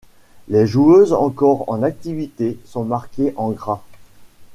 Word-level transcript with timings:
Les 0.47 0.65
joueuses 0.65 1.13
encore 1.13 1.69
en 1.69 1.83
activité 1.83 2.57
sont 2.65 2.83
marquées 2.85 3.33
en 3.35 3.51
gras. 3.51 3.83